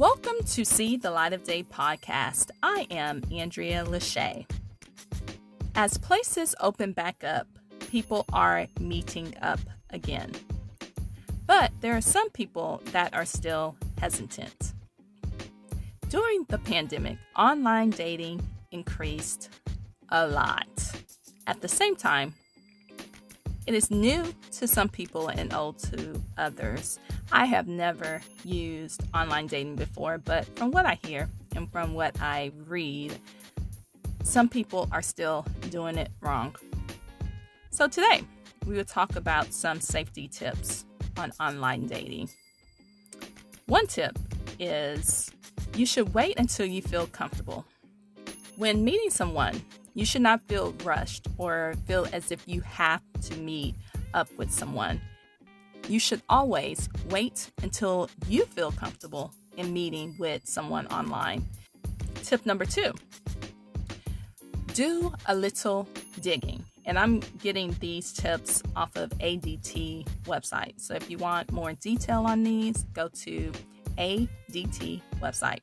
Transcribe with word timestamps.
Welcome 0.00 0.42
to 0.46 0.64
See 0.64 0.96
the 0.96 1.10
Light 1.10 1.34
of 1.34 1.44
Day 1.44 1.62
podcast. 1.62 2.48
I 2.62 2.86
am 2.90 3.20
Andrea 3.30 3.84
Lachey. 3.84 4.46
As 5.74 5.98
places 5.98 6.54
open 6.58 6.92
back 6.92 7.22
up, 7.22 7.46
people 7.90 8.24
are 8.32 8.66
meeting 8.80 9.34
up 9.42 9.60
again. 9.90 10.32
But 11.46 11.72
there 11.82 11.94
are 11.94 12.00
some 12.00 12.30
people 12.30 12.80
that 12.92 13.12
are 13.12 13.26
still 13.26 13.76
hesitant. 13.98 14.72
During 16.08 16.46
the 16.48 16.56
pandemic, 16.56 17.18
online 17.36 17.90
dating 17.90 18.40
increased 18.70 19.50
a 20.08 20.26
lot. 20.26 20.94
At 21.46 21.60
the 21.60 21.68
same 21.68 21.94
time, 21.94 22.32
it 23.66 23.74
is 23.74 23.90
new 23.90 24.24
to 24.52 24.66
some 24.66 24.88
people 24.88 25.28
and 25.28 25.52
old 25.52 25.78
to 25.78 26.20
others. 26.38 26.98
I 27.32 27.44
have 27.44 27.68
never 27.68 28.20
used 28.44 29.02
online 29.14 29.46
dating 29.46 29.76
before, 29.76 30.18
but 30.18 30.46
from 30.56 30.70
what 30.70 30.86
I 30.86 30.98
hear 31.06 31.28
and 31.54 31.70
from 31.70 31.94
what 31.94 32.20
I 32.20 32.52
read, 32.66 33.16
some 34.22 34.48
people 34.48 34.88
are 34.92 35.02
still 35.02 35.46
doing 35.70 35.98
it 35.98 36.10
wrong. 36.20 36.56
So 37.70 37.86
today, 37.86 38.22
we 38.66 38.76
will 38.76 38.84
talk 38.84 39.16
about 39.16 39.52
some 39.52 39.80
safety 39.80 40.28
tips 40.28 40.84
on 41.16 41.32
online 41.40 41.86
dating. 41.86 42.30
One 43.66 43.86
tip 43.86 44.18
is 44.58 45.30
you 45.74 45.86
should 45.86 46.12
wait 46.14 46.38
until 46.38 46.66
you 46.66 46.82
feel 46.82 47.06
comfortable. 47.06 47.64
When 48.56 48.84
meeting 48.84 49.10
someone, 49.10 49.62
you 50.00 50.06
should 50.06 50.22
not 50.22 50.40
feel 50.48 50.74
rushed 50.82 51.28
or 51.36 51.74
feel 51.86 52.06
as 52.14 52.32
if 52.32 52.42
you 52.46 52.62
have 52.62 53.02
to 53.20 53.36
meet 53.36 53.74
up 54.14 54.28
with 54.38 54.50
someone. 54.50 54.98
You 55.88 56.00
should 56.00 56.22
always 56.30 56.88
wait 57.10 57.50
until 57.62 58.08
you 58.26 58.46
feel 58.46 58.72
comfortable 58.72 59.34
in 59.58 59.74
meeting 59.74 60.16
with 60.18 60.48
someone 60.48 60.86
online. 60.86 61.46
Tip 62.22 62.46
number 62.46 62.64
two 62.64 62.94
do 64.72 65.12
a 65.26 65.34
little 65.34 65.86
digging. 66.22 66.64
And 66.86 66.98
I'm 66.98 67.20
getting 67.42 67.76
these 67.78 68.10
tips 68.14 68.62
off 68.74 68.96
of 68.96 69.10
ADT 69.18 70.06
website. 70.24 70.80
So 70.80 70.94
if 70.94 71.10
you 71.10 71.18
want 71.18 71.52
more 71.52 71.74
detail 71.74 72.24
on 72.24 72.42
these, 72.42 72.84
go 72.94 73.08
to 73.24 73.52
ADT 73.98 75.02
website. 75.20 75.60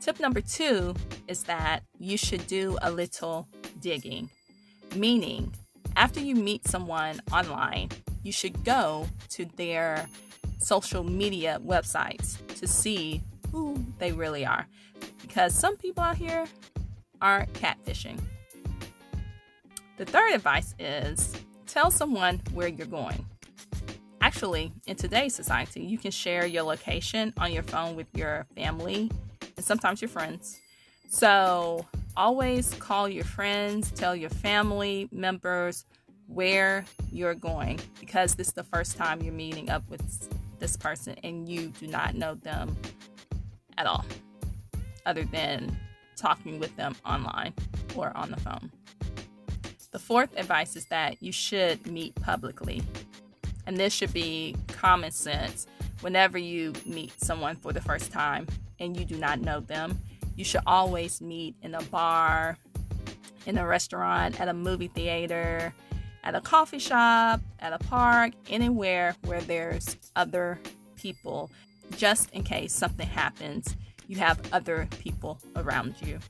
Tip 0.00 0.18
number 0.18 0.40
two 0.40 0.94
is 1.28 1.44
that 1.44 1.84
you 2.00 2.16
should 2.16 2.44
do 2.48 2.76
a 2.82 2.90
little 2.90 3.46
digging, 3.80 4.30
meaning 4.94 5.52
after 5.96 6.20
you 6.20 6.34
meet 6.34 6.66
someone 6.66 7.20
online, 7.32 7.90
you 8.22 8.32
should 8.32 8.64
go 8.64 9.06
to 9.30 9.44
their 9.56 10.06
social 10.58 11.02
media 11.02 11.60
websites 11.64 12.36
to 12.56 12.66
see 12.66 13.20
who 13.50 13.84
they 13.98 14.12
really 14.12 14.44
are. 14.46 14.66
Because 15.22 15.54
some 15.54 15.76
people 15.76 16.02
out 16.02 16.16
here 16.16 16.46
are 17.20 17.46
catfishing. 17.46 18.18
The 19.96 20.04
third 20.04 20.32
advice 20.34 20.74
is 20.78 21.34
tell 21.66 21.90
someone 21.90 22.40
where 22.54 22.68
you're 22.68 22.86
going. 22.86 23.26
Actually, 24.20 24.72
in 24.86 24.96
today's 24.96 25.34
society, 25.34 25.80
you 25.80 25.98
can 25.98 26.10
share 26.10 26.46
your 26.46 26.62
location 26.62 27.32
on 27.38 27.52
your 27.52 27.62
phone 27.62 27.96
with 27.96 28.06
your 28.14 28.46
family 28.54 29.10
and 29.56 29.64
sometimes 29.64 30.00
your 30.00 30.08
friends. 30.08 30.60
So 31.08 31.86
always 32.16 32.74
call 32.74 33.08
your 33.08 33.24
friends, 33.24 33.90
tell 33.90 34.14
your 34.14 34.30
family 34.30 35.08
members 35.12 35.84
where 36.26 36.84
you're 37.10 37.34
going 37.34 37.80
because 38.00 38.34
this 38.34 38.48
is 38.48 38.52
the 38.52 38.64
first 38.64 38.96
time 38.96 39.22
you're 39.22 39.32
meeting 39.32 39.70
up 39.70 39.88
with 39.88 40.28
this 40.58 40.76
person 40.76 41.16
and 41.22 41.48
you 41.48 41.68
do 41.80 41.86
not 41.86 42.14
know 42.14 42.34
them 42.34 42.76
at 43.78 43.86
all, 43.86 44.04
other 45.06 45.24
than 45.24 45.76
talking 46.16 46.58
with 46.58 46.74
them 46.76 46.94
online 47.06 47.54
or 47.96 48.14
on 48.16 48.30
the 48.30 48.36
phone. 48.38 48.70
The 49.90 49.98
fourth 49.98 50.36
advice 50.36 50.76
is 50.76 50.86
that 50.86 51.22
you 51.22 51.32
should 51.32 51.86
meet 51.86 52.14
publicly. 52.16 52.82
And 53.66 53.76
this 53.76 53.92
should 53.92 54.12
be 54.12 54.56
common 54.68 55.10
sense 55.10 55.66
whenever 56.00 56.38
you 56.38 56.72
meet 56.84 57.18
someone 57.20 57.56
for 57.56 57.72
the 57.72 57.80
first 57.80 58.12
time 58.12 58.46
and 58.80 58.96
you 58.96 59.04
do 59.04 59.16
not 59.16 59.40
know 59.40 59.60
them 59.60 59.98
you 60.38 60.44
should 60.44 60.60
always 60.68 61.20
meet 61.20 61.56
in 61.62 61.74
a 61.74 61.82
bar, 61.82 62.56
in 63.44 63.58
a 63.58 63.66
restaurant, 63.66 64.40
at 64.40 64.46
a 64.46 64.54
movie 64.54 64.86
theater, 64.86 65.74
at 66.22 66.36
a 66.36 66.40
coffee 66.40 66.78
shop, 66.78 67.40
at 67.58 67.72
a 67.72 67.78
park, 67.78 68.32
anywhere 68.48 69.16
where 69.24 69.40
there's 69.40 69.96
other 70.14 70.60
people, 70.94 71.50
just 71.96 72.30
in 72.30 72.44
case 72.44 72.72
something 72.72 73.08
happens, 73.08 73.76
you 74.06 74.16
have 74.18 74.40
other 74.52 74.88
people 75.00 75.40
around 75.56 75.96
you. 76.00 76.20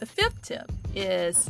The 0.00 0.06
fifth 0.06 0.42
tip 0.42 0.70
is 0.92 1.48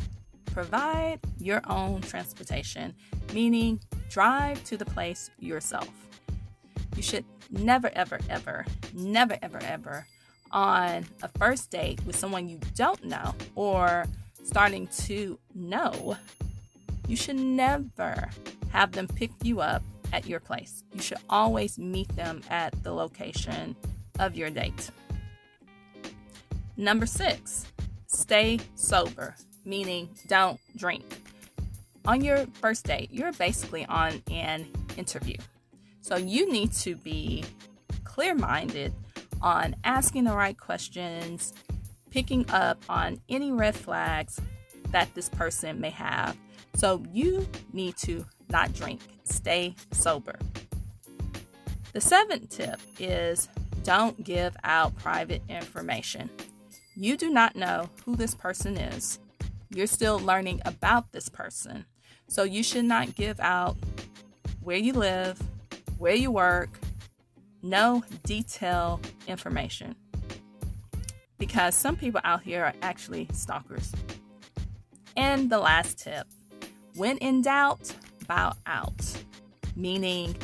provide 0.53 1.19
your 1.39 1.61
own 1.67 2.01
transportation, 2.01 2.93
meaning 3.33 3.79
drive 4.11 4.63
to 4.65 4.77
the 4.77 4.85
place 4.85 5.31
yourself. 5.39 5.89
You 6.95 7.01
should 7.01 7.25
never, 7.49 7.89
ever, 7.95 8.19
ever, 8.29 8.65
never, 8.93 9.39
ever, 9.41 9.59
ever 9.63 10.05
on 10.51 11.05
a 11.21 11.27
first 11.37 11.69
date 11.71 11.99
with 12.05 12.15
someone 12.15 12.47
you 12.47 12.59
don't 12.75 13.03
know 13.03 13.35
or 13.55 14.05
starting 14.43 14.87
to 14.87 15.37
know, 15.53 16.17
you 17.07 17.15
should 17.15 17.35
never 17.35 18.29
have 18.69 18.91
them 18.91 19.07
pick 19.07 19.31
you 19.43 19.61
up 19.61 19.83
at 20.13 20.25
your 20.27 20.39
place. 20.39 20.83
You 20.93 21.01
should 21.01 21.17
always 21.29 21.77
meet 21.77 22.07
them 22.15 22.41
at 22.49 22.83
the 22.83 22.93
location 22.93 23.75
of 24.19 24.35
your 24.35 24.49
date. 24.49 24.89
Number 26.77 27.05
six, 27.05 27.65
stay 28.07 28.59
sober, 28.75 29.35
meaning 29.63 30.09
don't 30.27 30.59
drink. 30.75 31.21
On 32.05 32.21
your 32.21 32.45
first 32.61 32.85
date, 32.85 33.09
you're 33.11 33.31
basically 33.33 33.85
on 33.85 34.21
an 34.29 34.67
interview. 34.97 35.37
So 36.01 36.17
you 36.17 36.51
need 36.51 36.71
to 36.73 36.95
be 36.95 37.43
clear 38.03 38.35
minded 38.35 38.93
on 39.41 39.75
asking 39.83 40.25
the 40.25 40.35
right 40.35 40.57
questions, 40.57 41.53
picking 42.09 42.49
up 42.49 42.83
on 42.89 43.19
any 43.29 43.51
red 43.51 43.75
flags 43.75 44.39
that 44.91 45.13
this 45.15 45.29
person 45.29 45.79
may 45.79 45.89
have. 45.89 46.37
So 46.75 47.03
you 47.11 47.47
need 47.73 47.97
to 47.97 48.25
not 48.49 48.73
drink, 48.73 49.01
stay 49.23 49.75
sober. 49.91 50.37
The 51.93 52.01
seventh 52.01 52.49
tip 52.49 52.79
is 52.99 53.47
don't 53.83 54.23
give 54.23 54.55
out 54.63 54.95
private 54.97 55.41
information. 55.47 56.29
You 56.95 57.17
do 57.17 57.29
not 57.29 57.55
know 57.55 57.89
who 58.05 58.15
this 58.15 58.35
person 58.35 58.77
is. 58.77 59.19
You're 59.69 59.87
still 59.87 60.19
learning 60.19 60.61
about 60.65 61.11
this 61.11 61.29
person. 61.29 61.85
So 62.27 62.43
you 62.43 62.63
should 62.63 62.85
not 62.85 63.15
give 63.15 63.39
out 63.39 63.77
where 64.61 64.77
you 64.77 64.93
live, 64.93 65.41
where 65.97 66.15
you 66.15 66.31
work, 66.31 66.69
no 67.65 68.03
detail 68.23 69.01
information 69.27 69.95
because 71.37 71.75
some 71.75 71.95
people 71.95 72.21
out 72.23 72.43
here 72.43 72.63
are 72.63 72.73
actually 72.81 73.27
stalkers. 73.33 73.91
And 75.17 75.49
the 75.49 75.59
last 75.59 75.99
tip 75.99 76.27
when 76.95 77.17
in 77.17 77.41
doubt, 77.41 77.93
bow 78.27 78.53
out. 78.65 79.23
Meaning, 79.75 80.35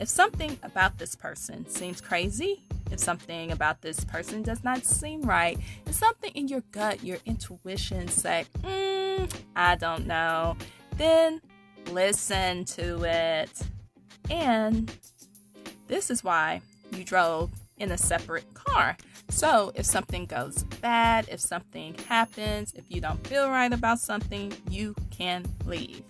if 0.00 0.08
something 0.08 0.58
about 0.62 0.98
this 0.98 1.14
person 1.14 1.68
seems 1.68 2.00
crazy, 2.00 2.64
if 2.90 3.00
something 3.00 3.52
about 3.52 3.82
this 3.82 4.04
person 4.04 4.42
does 4.42 4.64
not 4.64 4.84
seem 4.84 5.22
right, 5.22 5.58
if 5.86 5.94
something 5.94 6.30
in 6.34 6.48
your 6.48 6.62
gut, 6.72 7.04
your 7.04 7.18
intuition 7.26 8.08
say, 8.08 8.46
mm, 8.62 9.30
I 9.54 9.76
don't 9.76 10.06
know, 10.06 10.56
then 10.96 11.40
listen 11.90 12.64
to 12.64 13.04
it 13.04 13.50
and 14.30 14.90
this 15.86 16.10
is 16.10 16.24
why 16.24 16.60
you 16.92 17.04
drove 17.04 17.50
in 17.78 17.92
a 17.92 17.98
separate 17.98 18.52
car. 18.54 18.96
So, 19.28 19.72
if 19.74 19.84
something 19.84 20.26
goes 20.26 20.62
bad, 20.80 21.28
if 21.30 21.40
something 21.40 21.94
happens, 22.08 22.72
if 22.74 22.84
you 22.88 23.00
don't 23.00 23.24
feel 23.26 23.50
right 23.50 23.72
about 23.72 23.98
something, 23.98 24.52
you 24.70 24.94
can 25.10 25.44
leave. 25.64 26.02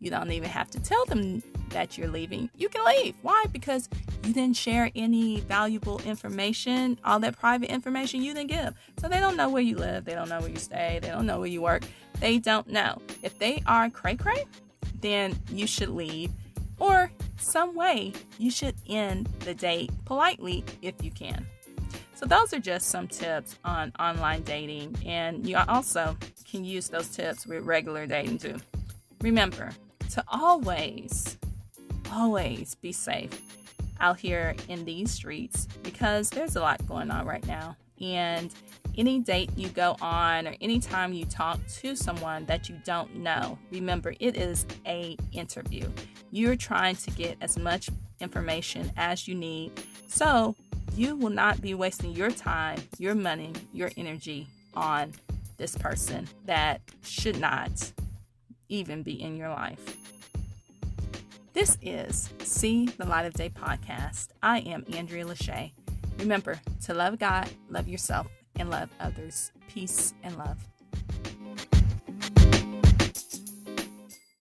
You 0.00 0.10
don't 0.10 0.30
even 0.30 0.48
have 0.48 0.70
to 0.70 0.80
tell 0.80 1.04
them 1.06 1.42
that 1.70 1.98
you're 1.98 2.08
leaving. 2.08 2.50
You 2.56 2.68
can 2.68 2.84
leave. 2.84 3.16
Why? 3.22 3.44
Because 3.52 3.88
you 4.24 4.32
didn't 4.32 4.56
share 4.56 4.90
any 4.94 5.40
valuable 5.40 6.00
information, 6.04 6.98
all 7.04 7.18
that 7.20 7.38
private 7.38 7.70
information 7.70 8.22
you 8.22 8.34
didn't 8.34 8.50
give. 8.50 8.74
So 8.98 9.08
they 9.08 9.18
don't 9.18 9.36
know 9.36 9.48
where 9.48 9.62
you 9.62 9.76
live, 9.76 10.04
they 10.04 10.14
don't 10.14 10.28
know 10.28 10.40
where 10.40 10.50
you 10.50 10.56
stay, 10.56 10.98
they 11.02 11.08
don't 11.08 11.26
know 11.26 11.38
where 11.38 11.48
you 11.48 11.62
work. 11.62 11.82
They 12.20 12.38
don't 12.38 12.68
know. 12.68 13.00
If 13.22 13.38
they 13.38 13.62
are 13.66 13.88
cray 13.90 14.16
cray, 14.16 14.44
then 15.00 15.38
you 15.52 15.66
should 15.66 15.90
leave 15.90 16.30
or 16.78 17.10
some 17.38 17.74
way 17.74 18.12
you 18.38 18.50
should 18.50 18.74
end 18.88 19.26
the 19.40 19.54
date 19.54 19.90
politely 20.04 20.64
if 20.82 20.94
you 21.02 21.10
can. 21.10 21.46
So, 22.14 22.26
those 22.26 22.52
are 22.52 22.58
just 22.58 22.88
some 22.88 23.06
tips 23.06 23.56
on 23.64 23.92
online 24.00 24.42
dating, 24.42 24.96
and 25.06 25.46
you 25.48 25.56
also 25.68 26.16
can 26.50 26.64
use 26.64 26.88
those 26.88 27.08
tips 27.08 27.46
with 27.46 27.64
regular 27.64 28.06
dating 28.06 28.38
too. 28.38 28.56
Remember 29.20 29.70
to 30.10 30.24
always, 30.28 31.38
always 32.12 32.74
be 32.74 32.92
safe. 32.92 33.40
out 34.00 34.18
here 34.18 34.54
in 34.68 34.84
these 34.84 35.10
streets 35.10 35.66
because 35.82 36.30
there's 36.30 36.56
a 36.56 36.60
lot 36.60 36.84
going 36.86 37.10
on 37.10 37.26
right 37.26 37.44
now. 37.46 37.76
And 38.00 38.54
any 38.98 39.20
date 39.20 39.50
you 39.56 39.68
go 39.68 39.96
on 40.02 40.48
or 40.48 40.54
anytime 40.60 41.12
you 41.12 41.24
talk 41.24 41.60
to 41.68 41.94
someone 41.94 42.44
that 42.46 42.68
you 42.68 42.76
don't 42.84 43.14
know, 43.14 43.56
remember 43.70 44.12
it 44.18 44.36
is 44.36 44.66
a 44.86 45.16
interview. 45.32 45.88
You're 46.32 46.56
trying 46.56 46.96
to 46.96 47.10
get 47.12 47.36
as 47.40 47.56
much 47.56 47.88
information 48.20 48.90
as 48.96 49.28
you 49.28 49.36
need 49.36 49.72
so 50.08 50.56
you 50.94 51.14
will 51.14 51.30
not 51.30 51.62
be 51.62 51.74
wasting 51.74 52.10
your 52.10 52.32
time, 52.32 52.80
your 52.98 53.14
money, 53.14 53.52
your 53.72 53.90
energy 53.96 54.48
on 54.74 55.12
this 55.56 55.76
person 55.76 56.28
that 56.46 56.80
should 57.04 57.38
not 57.38 57.92
even 58.68 59.02
be 59.04 59.22
in 59.22 59.36
your 59.36 59.50
life. 59.50 59.96
This 61.52 61.78
is 61.82 62.30
See 62.42 62.86
the 62.86 63.06
Light 63.06 63.26
of 63.26 63.34
Day 63.34 63.50
podcast. 63.50 64.28
I 64.42 64.58
am 64.60 64.84
Andrea 64.92 65.24
Lachey. 65.24 65.72
Remember 66.18 66.60
to 66.82 66.94
love 66.94 67.18
God, 67.18 67.48
love 67.70 67.88
yourself, 67.88 68.26
and 68.58 68.70
love 68.70 68.90
others. 69.00 69.52
Peace 69.68 70.14
and 70.22 70.36
love. 70.36 70.58